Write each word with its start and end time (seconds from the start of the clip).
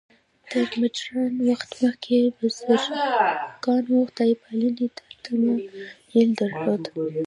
تر 0.51 0.67
مډرن 0.79 1.33
وخت 1.49 1.69
مخکې 1.81 2.17
بزګرانو 2.37 3.97
خدای 4.09 4.31
پالنې 4.41 4.87
ته 4.97 5.03
تمایل 5.25 6.29
درلود. 6.39 6.83